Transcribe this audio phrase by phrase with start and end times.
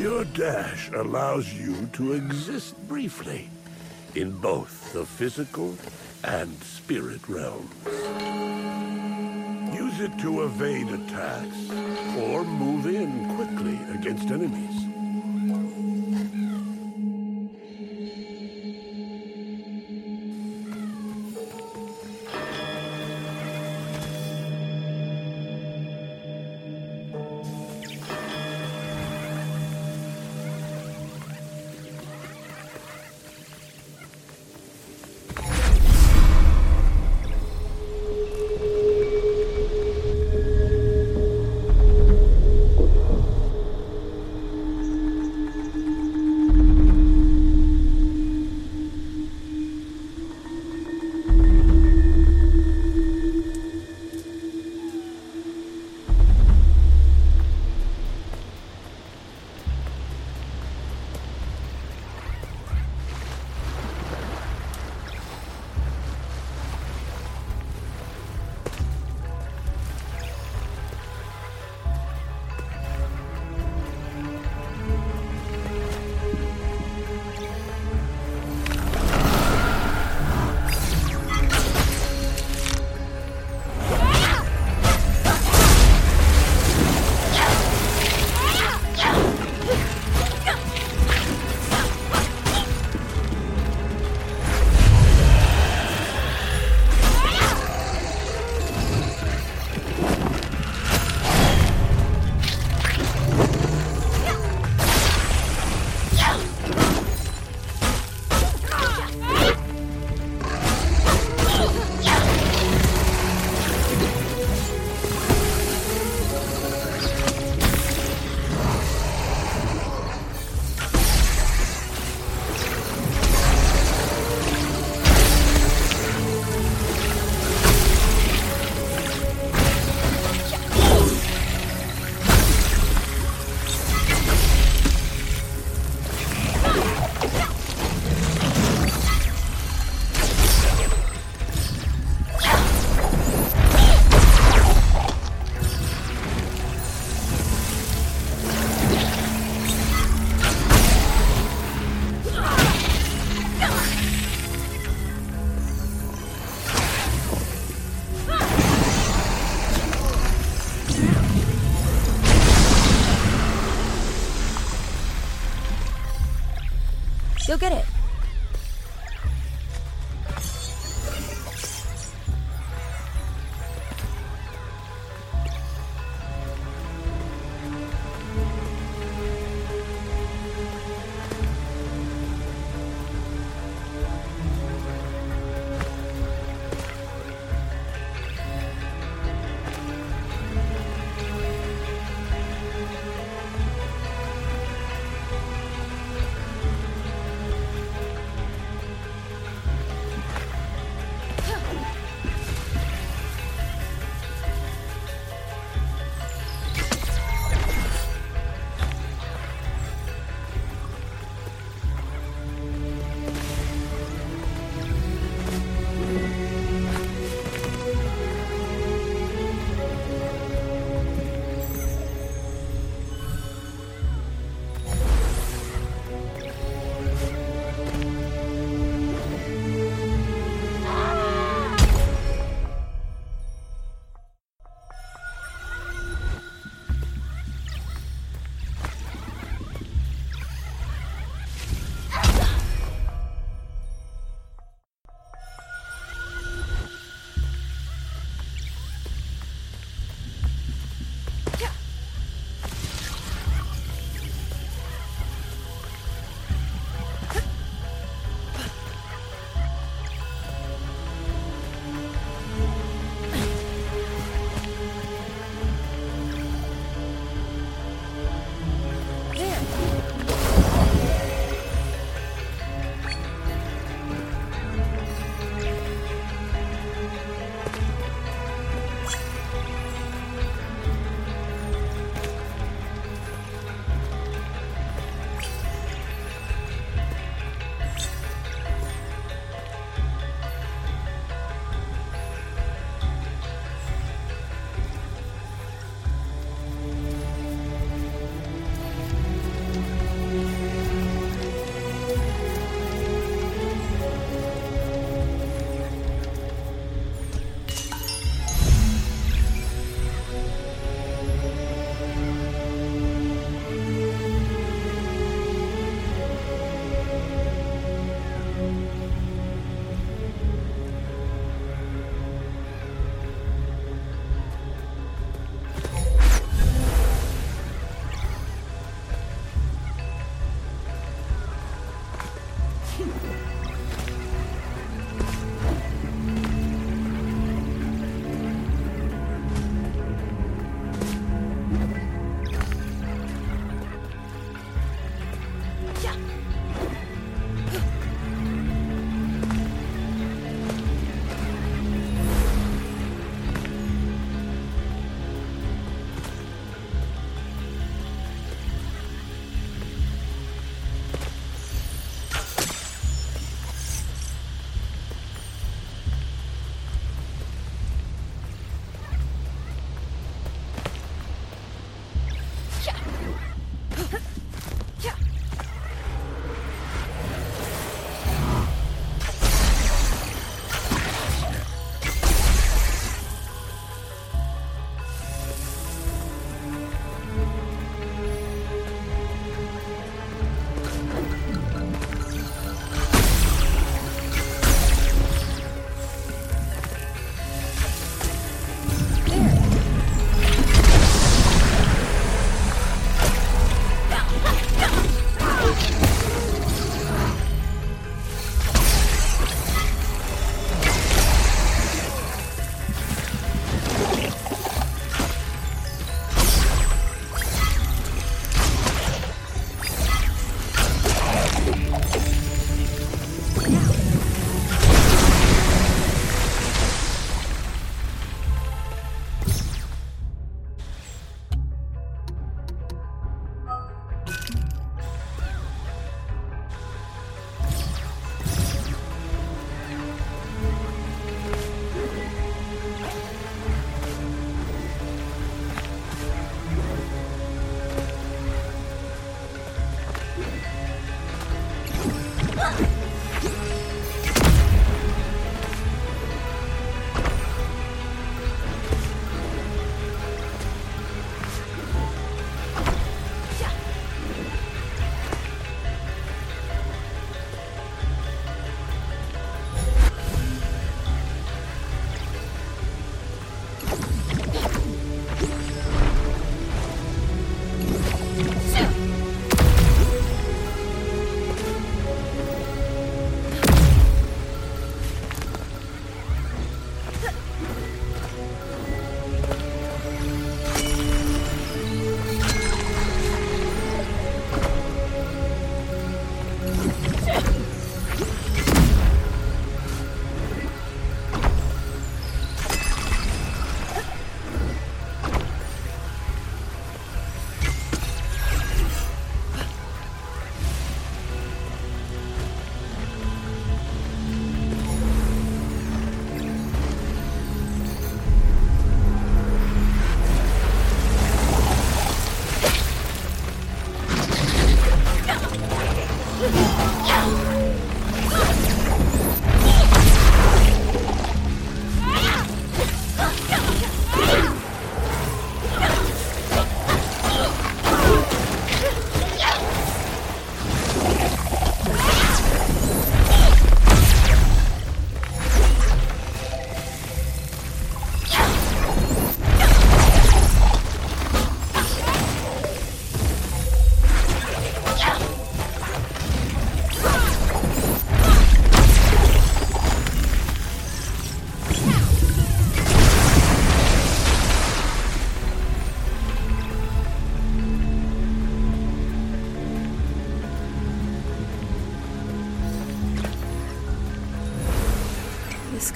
[0.00, 3.50] Your dash allows you to exist briefly
[4.14, 5.76] in both the physical
[6.24, 7.70] and spirit realms.
[9.74, 11.70] Use it to evade attacks
[12.16, 14.79] or move in quickly against enemies.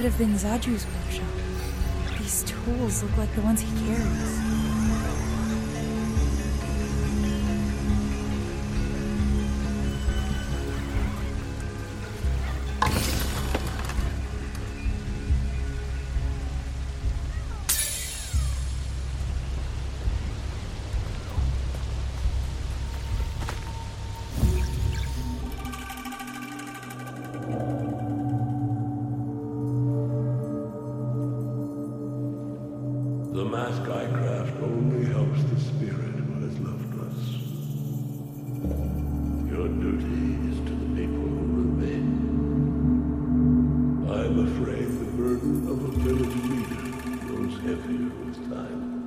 [0.00, 2.18] Could have been Zaju's workshop.
[2.18, 4.49] These tools look like the ones he carries.
[46.02, 48.99] Village leader grows heavier with time.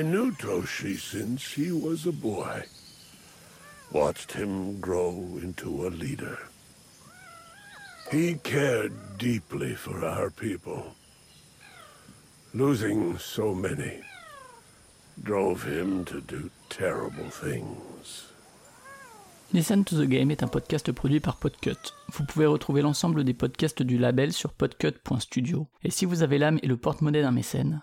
[0.00, 2.62] I knew Toshi since he was a boy.
[3.92, 6.38] Watched him grow into a leader.
[8.10, 10.94] He cared deeply for our people.
[12.54, 14.00] Losing so many
[15.22, 18.24] drove him to do terrible things.
[19.52, 21.92] Listen to the Game est un podcast produit par Podcut.
[22.14, 25.68] Vous pouvez retrouver l'ensemble des podcasts du label sur podcut.studio.
[25.84, 27.82] Et si vous avez l'âme et le porte-monnaie d'un mécène,